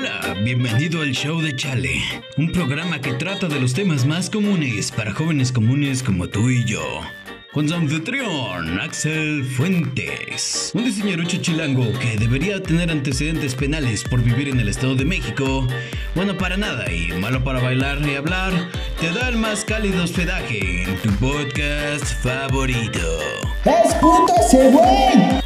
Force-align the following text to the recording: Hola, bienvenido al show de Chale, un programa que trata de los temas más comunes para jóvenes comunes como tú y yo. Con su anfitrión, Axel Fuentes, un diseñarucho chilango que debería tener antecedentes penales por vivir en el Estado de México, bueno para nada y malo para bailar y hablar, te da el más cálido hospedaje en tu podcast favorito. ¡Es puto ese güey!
Hola, 0.00 0.32
bienvenido 0.44 1.02
al 1.02 1.10
show 1.10 1.40
de 1.40 1.56
Chale, 1.56 2.00
un 2.36 2.52
programa 2.52 3.00
que 3.00 3.14
trata 3.14 3.48
de 3.48 3.58
los 3.58 3.74
temas 3.74 4.06
más 4.06 4.30
comunes 4.30 4.92
para 4.92 5.12
jóvenes 5.12 5.50
comunes 5.50 6.04
como 6.04 6.28
tú 6.28 6.50
y 6.50 6.64
yo. 6.64 7.00
Con 7.52 7.68
su 7.68 7.74
anfitrión, 7.74 8.78
Axel 8.78 9.44
Fuentes, 9.44 10.70
un 10.72 10.84
diseñarucho 10.84 11.38
chilango 11.38 11.84
que 11.98 12.16
debería 12.16 12.62
tener 12.62 12.92
antecedentes 12.92 13.56
penales 13.56 14.04
por 14.04 14.22
vivir 14.22 14.48
en 14.50 14.60
el 14.60 14.68
Estado 14.68 14.94
de 14.94 15.04
México, 15.04 15.66
bueno 16.14 16.38
para 16.38 16.56
nada 16.56 16.92
y 16.92 17.10
malo 17.14 17.42
para 17.42 17.58
bailar 17.58 17.98
y 18.06 18.14
hablar, 18.14 18.52
te 19.00 19.10
da 19.10 19.30
el 19.30 19.36
más 19.36 19.64
cálido 19.64 20.04
hospedaje 20.04 20.84
en 20.84 20.96
tu 20.98 21.10
podcast 21.14 22.04
favorito. 22.22 23.18
¡Es 23.64 23.94
puto 23.96 24.32
ese 24.46 24.70
güey! 24.70 25.37